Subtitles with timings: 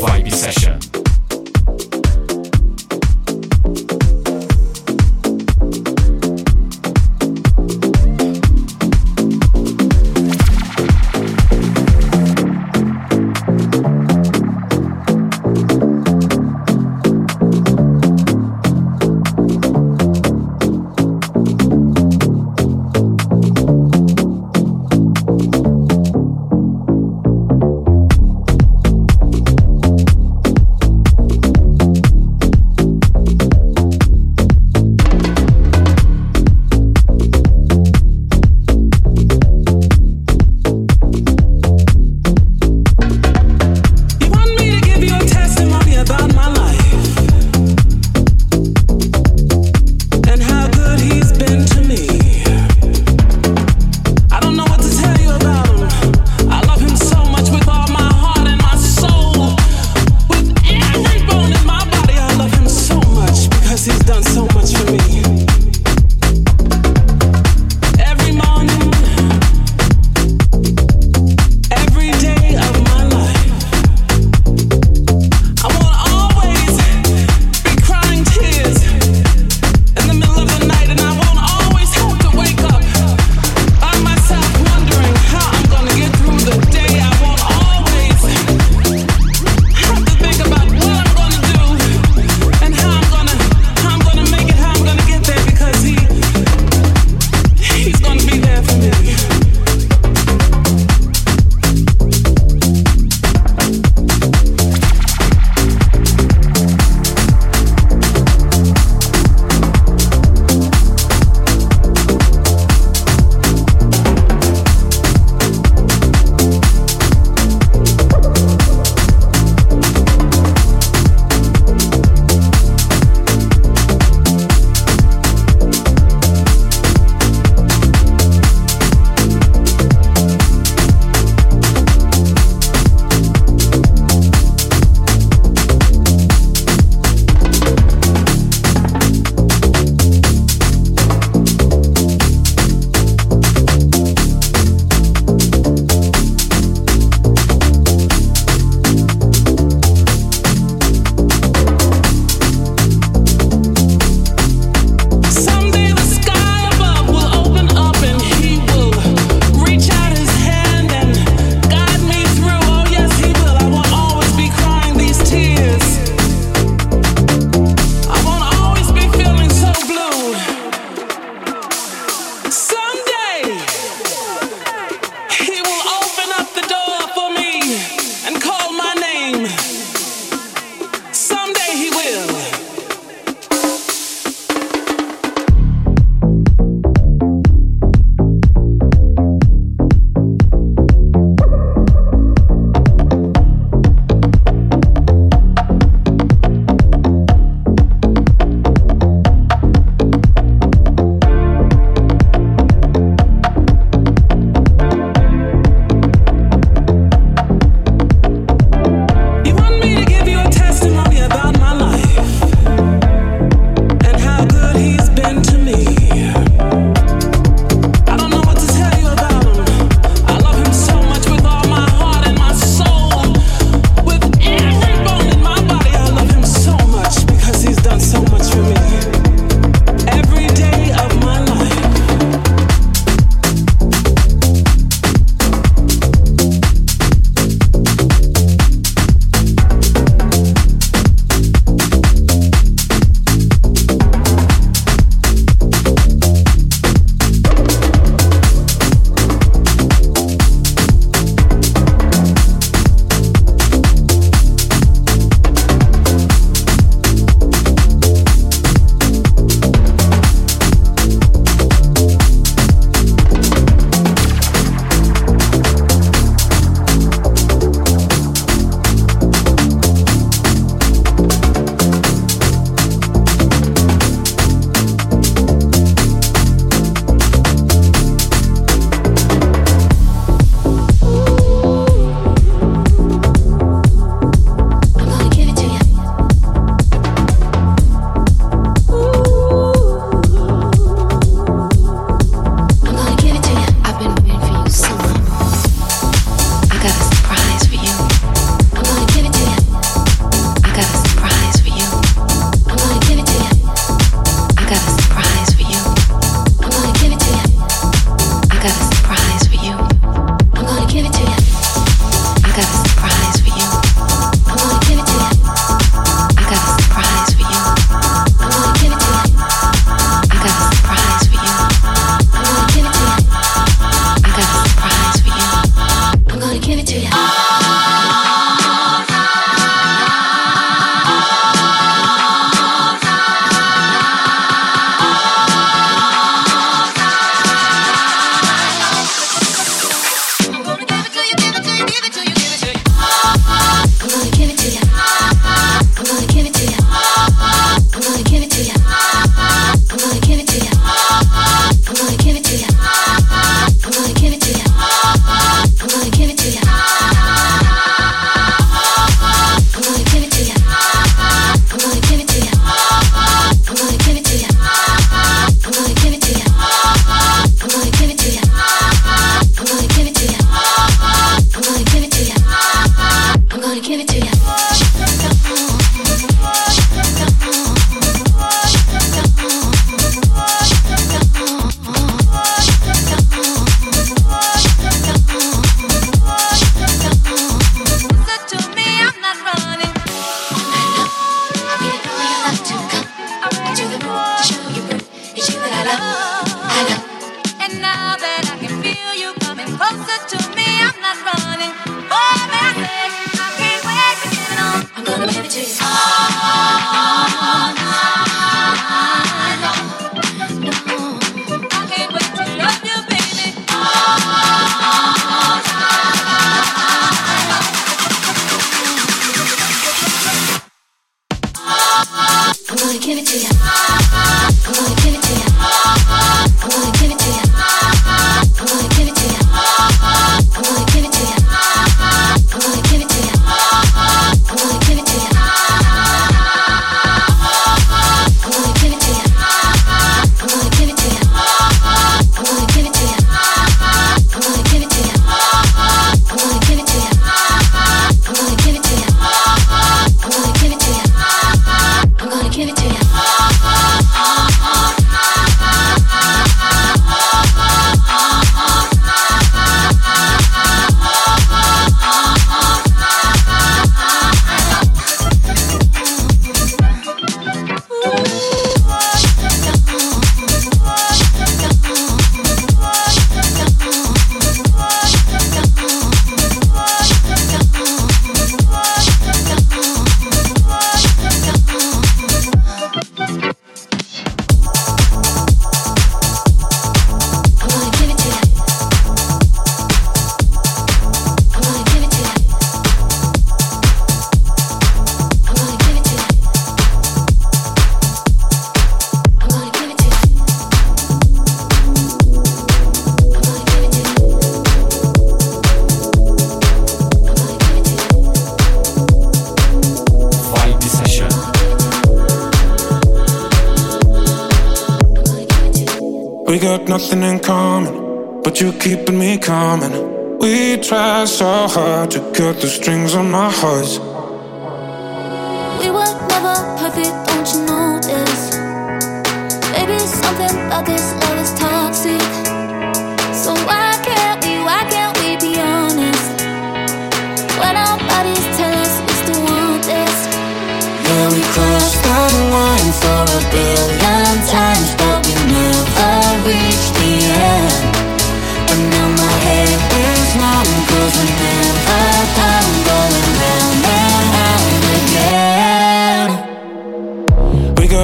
[0.00, 0.89] vibe session.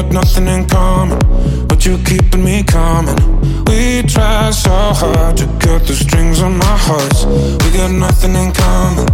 [0.06, 1.18] Got nothing in common,
[1.66, 3.16] but you're keeping me coming.
[3.66, 7.24] We try so hard to cut the strings on our hearts.
[7.24, 9.06] We got nothing in common.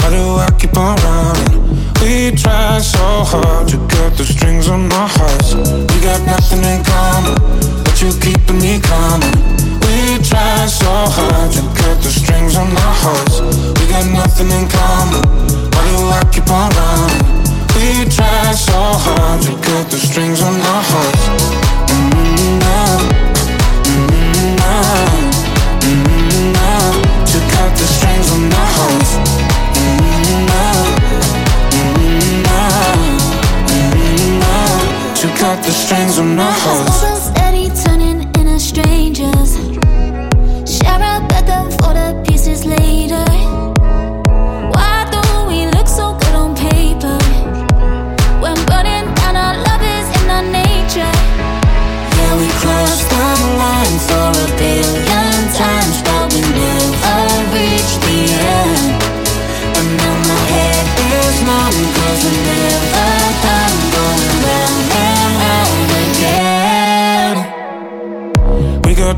[0.00, 1.76] Why do I keep on running?
[2.00, 5.54] We try so hard to cut the strings on our hearts.
[5.54, 7.34] We got nothing in common,
[7.84, 9.36] but you're keeping me coming.
[9.84, 13.40] We try so hard to cut the strings on our hearts.
[13.80, 15.22] We got nothing in common.
[15.72, 17.47] Why do I keep on running?
[17.78, 21.24] We try so hard to cut the strings on our hearts.
[27.32, 29.38] To cut the strings on our hearts.
[35.20, 37.27] to cut the strings on our hearts.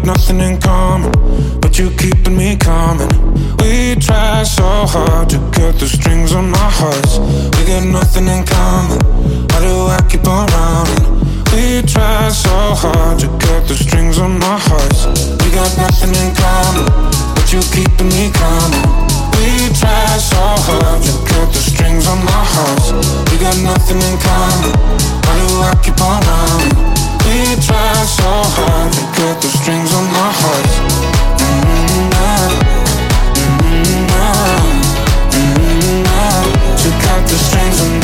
[0.00, 1.12] Got nothing in common,
[1.60, 3.08] but you're keeping me coming.
[3.58, 7.18] We try so hard to cut the strings on our hearts.
[7.18, 8.98] We got nothing in common.
[9.50, 11.20] Why do I keep on running?
[11.52, 15.06] We try so hard to cut the strings on our hearts.
[15.44, 16.86] We got nothing in common,
[17.34, 18.84] but you're keeping me coming.
[19.36, 22.92] We try so hard to cut the strings on our hearts.
[23.30, 24.72] We got nothing in common.
[25.24, 26.99] Why do I keep on running?
[27.26, 30.74] We try so hard to cut the strings on our hearts.
[31.40, 32.10] Mm-hmm,
[35.34, 36.00] mm-hmm,
[36.82, 37.99] to cut the strings on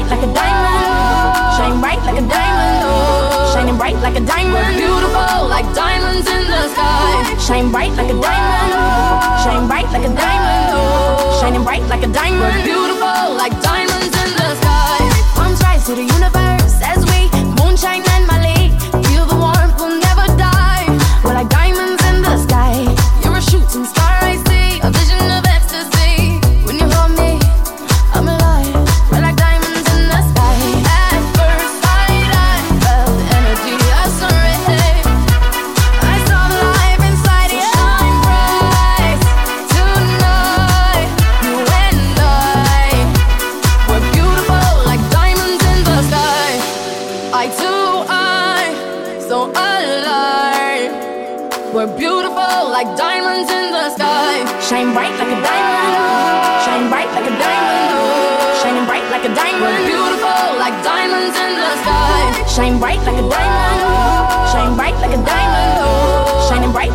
[0.00, 1.56] bright like a diamond.
[1.56, 2.84] Shine bright like a diamond.
[2.84, 3.52] Oh.
[3.52, 4.54] Shining bright like a diamond.
[4.54, 7.36] We're beautiful like diamonds in the sky.
[7.38, 8.72] Shine bright like a diamond.
[8.72, 9.44] Oh.
[9.44, 10.72] Shine bright like a diamond.
[10.72, 11.38] Oh.
[11.40, 12.40] Shining bright like a diamond.
[12.40, 13.89] We're beautiful like diamonds.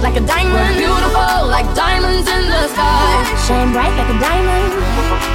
[0.06, 0.78] Like a diamond.
[0.78, 3.26] Beautiful like diamonds in the sky.
[3.48, 4.72] Shine bright like a diamond.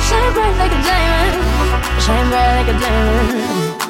[0.07, 1.35] Shine bright like a diamond.
[2.01, 3.90] Shine bright like a diamond.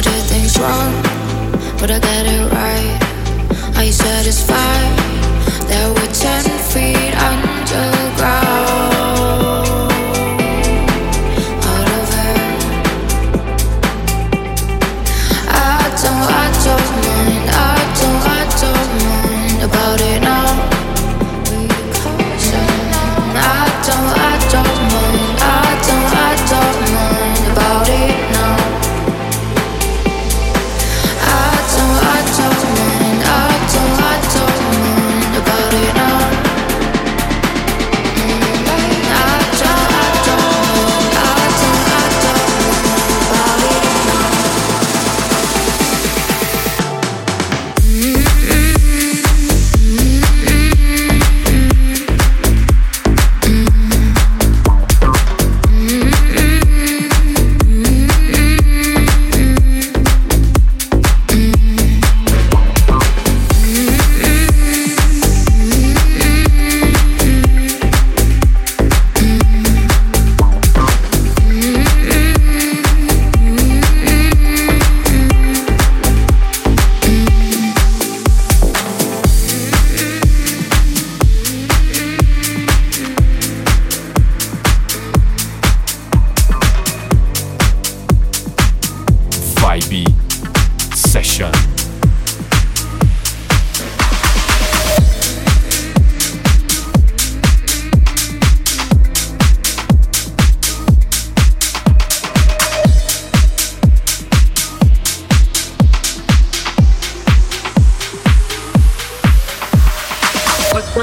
[0.05, 0.93] do things wrong,
[1.79, 3.77] but I got it right.
[3.77, 4.93] Are you satisfied
[5.69, 6.13] that we're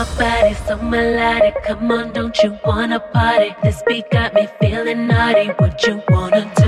[0.03, 1.63] my body so melodic.
[1.63, 3.55] Come on, don't you wanna party?
[3.63, 5.49] This beat got me feeling naughty.
[5.59, 6.62] What you wanna do?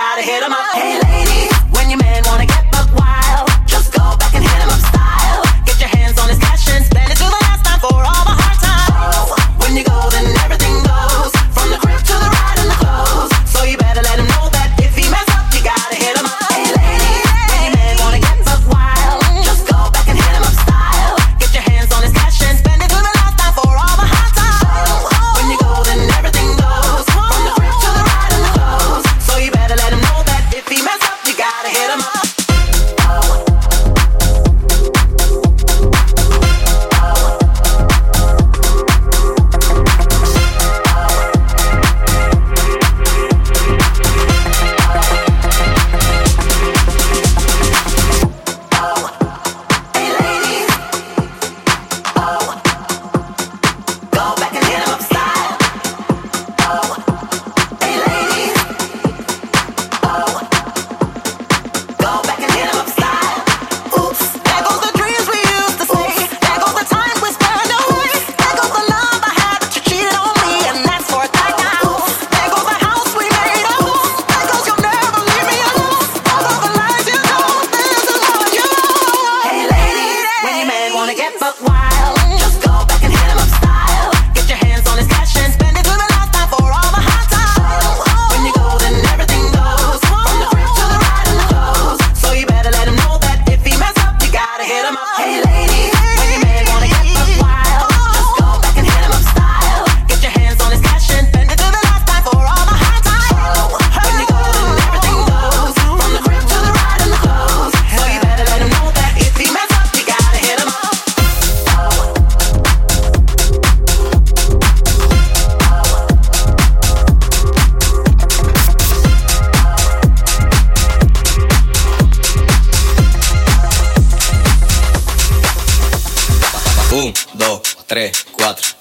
[0.00, 0.74] Gotta hit him up.
[0.74, 0.99] Hey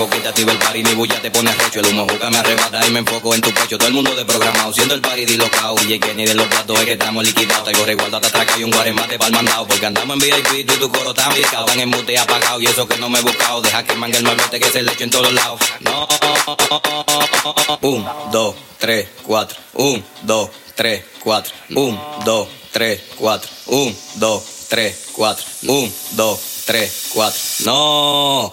[0.00, 1.80] Llego, quítate el party, mi bulla te pone recho.
[1.80, 3.76] El humo juca me arrebata y me enfoco en tu pecho.
[3.76, 5.74] Todo el mundo de programado, siendo el party dislocado.
[5.86, 7.64] Y que ni de los platos es que estamos liquidados.
[7.64, 9.66] Traigo resguardo hasta atrás y un guaremate para el mandado.
[9.66, 11.66] Porque andamos en VIP, tú y tu coro tan picado.
[11.66, 13.60] Están en mute apagado y eso que no me he buscado.
[13.60, 15.60] Deja que mangue el malote que se le eche en todos lados.
[15.80, 16.08] No.
[17.82, 19.58] Un, dos, tres, cuatro.
[19.74, 21.52] Un, dos, tres, cuatro.
[21.74, 23.50] Un, dos, tres, cuatro.
[23.66, 25.44] Un, dos, tres, cuatro.
[25.64, 27.38] Un, dos, tres, cuatro.
[27.64, 28.52] No,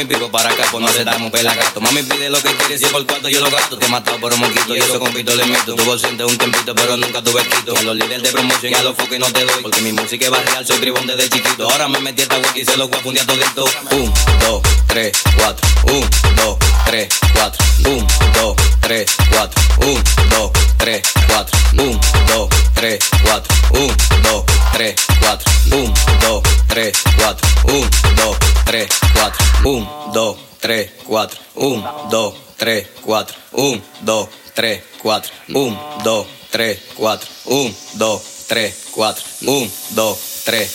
[0.00, 1.78] Mami pico para acá, pues no aceptamos pelagato.
[1.78, 3.76] Mami pide lo que quiere, si es por cuarto yo lo gasto.
[3.76, 5.74] Te he matado por un moquito y eso con pito le meto.
[5.74, 7.76] Tuvo siente un tempito, pero nunca tuve quito.
[7.76, 9.60] A los líderes de promoción y a los foques no te doy.
[9.60, 11.70] Porque mi música es barrial, soy tribón desde chiquito.
[11.70, 13.64] Ahora me metí esta wiki y se lo voy a fundir a todito.
[13.90, 15.68] Un, dos, tres, cuatro.
[15.92, 17.08] Un, dos, tres,
[17.40, 17.52] 4,
[17.88, 18.04] 1,
[18.36, 19.48] 2, 3, 4,
[19.80, 23.40] 1, 2, 3, 4, 1, 2, 3, 4,
[23.72, 28.36] 1, 2, 3, 4, 1, 2, 3, 4, 1, 2,
[28.68, 35.76] 3, 4, 1, 2, 3, 4, 1, 2, 3, 4, 1, 2, 3, 4, 1,
[36.04, 37.18] 2, 3, 4,
[37.48, 39.16] 1, 2, 3, 4,
[39.46, 40.68] 1, 2, 3,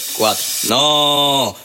[0.69, 1.64] no.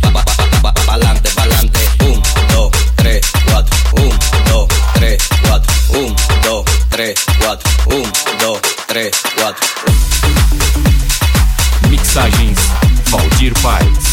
[7.01, 7.59] 3, 4.
[7.87, 8.03] 1,
[8.37, 9.55] 2, 3, 4.
[11.89, 12.59] Mixagens
[13.09, 14.10] Valdir Paz.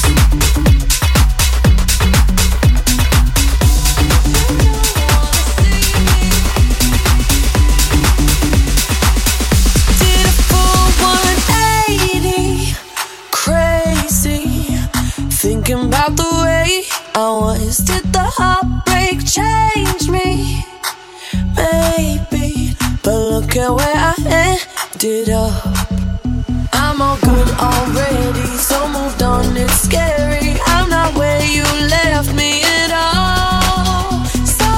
[26.73, 30.57] I'm all good already, so moved on, it's scary.
[30.67, 34.25] I'm not where you left me at all.
[34.59, 34.71] So,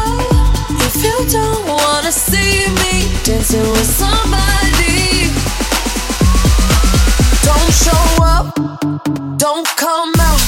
[0.87, 5.31] if you don't wanna see me dancing with somebody,
[7.49, 8.47] don't show up,
[9.39, 10.40] don't come out.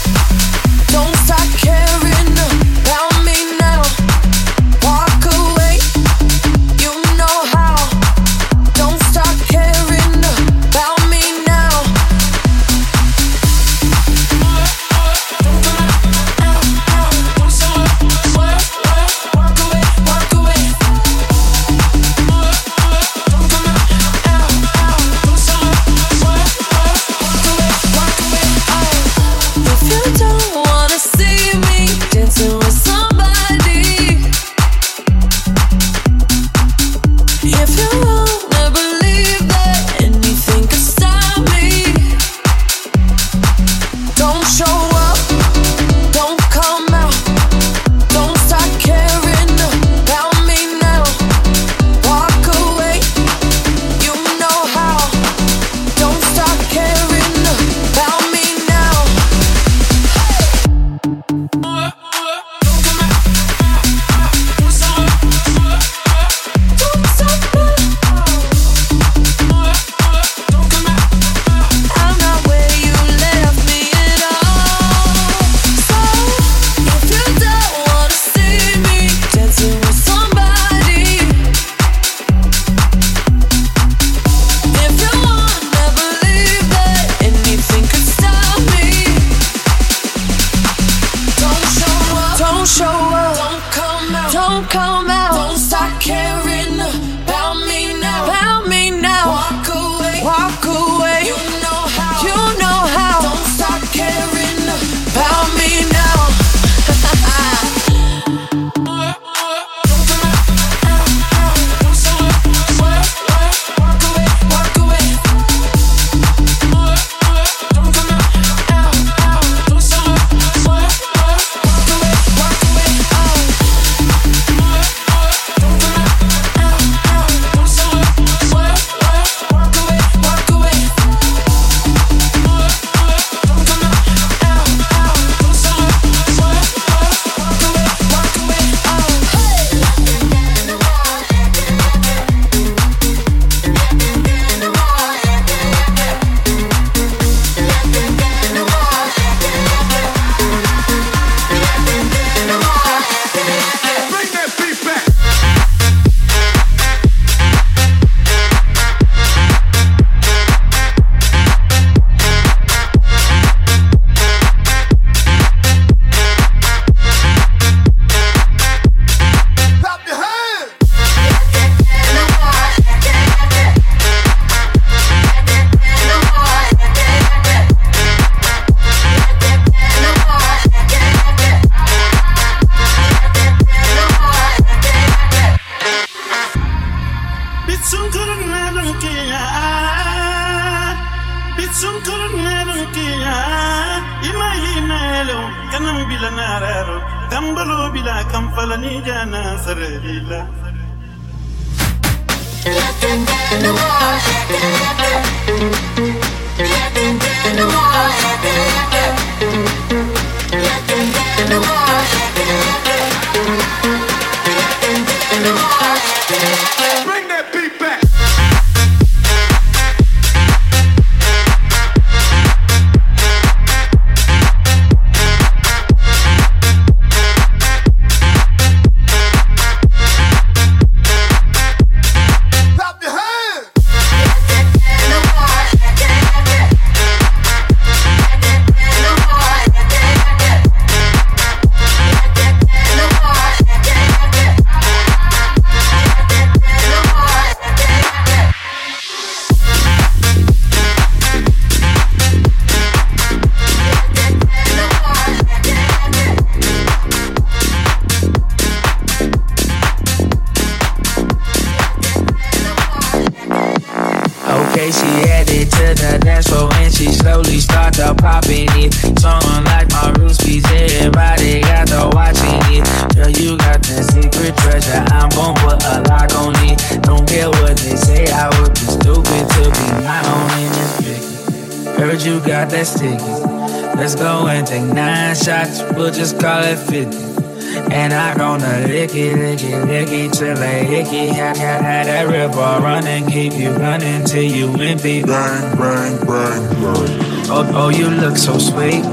[287.90, 291.26] And I gonna lick it, lick it, lick it till I lick hickey.
[291.28, 295.22] Had, had, had that river running, keep you running till you empty.
[295.22, 297.32] Bang, bang, bang, bang.
[297.48, 299.04] Oh, oh, you look so sweet.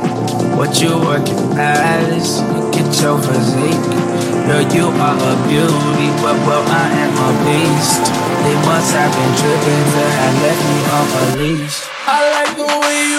[0.55, 2.39] What you working, Alice?
[2.51, 3.83] Look at your physique.
[4.47, 8.03] Girl, you are a beauty, but well, I am a beast.
[8.43, 11.77] They must have been tripping to have left me off a leash.
[12.07, 13.18] I like the way you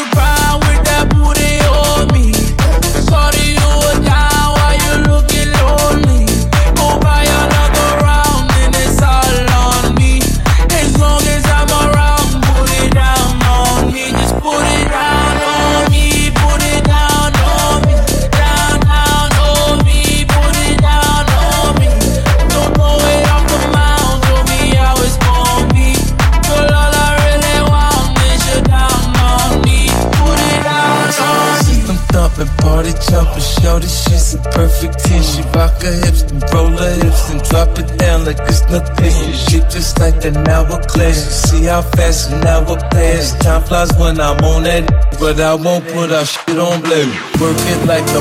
[33.70, 35.22] jumping, shorty, she's a perfect ten.
[35.22, 39.32] She rock her hips and roll her hips and drop it down like it's nothing.
[39.32, 41.52] Shit just like an hourglass.
[41.52, 43.36] You see how fast an hour pass.
[43.38, 44.84] Time flies when I'm on that,
[45.20, 47.12] but I won't put our shit on blue.
[47.36, 48.20] Work it like a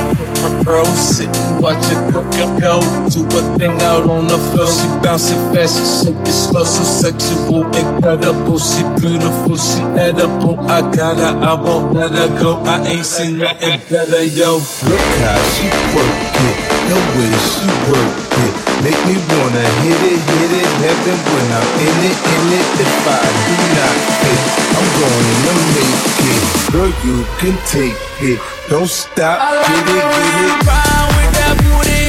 [0.64, 2.28] pro, sit and watch it work
[2.60, 2.84] go.
[3.08, 4.68] Do a thing out on the floor.
[4.68, 8.60] She bounce it fast, she shake it slow, so sexual, incredible.
[8.60, 10.60] She beautiful, she edible.
[10.68, 12.60] I got her, I won't let her go.
[12.68, 14.60] I ain't seen nothing better, yo.
[14.60, 16.58] Look how she work it,
[16.92, 18.12] the way she work
[18.44, 18.54] it.
[18.84, 22.68] Make me wanna hit it, hit it, heaven when I'm in it, in it.
[22.84, 24.42] If I do not fit,
[24.76, 26.59] I'm gonna make it.
[26.72, 28.40] Girl, you can take it.
[28.70, 30.66] Don't stop, I like get it, get it.
[30.66, 32.09] cry with that booty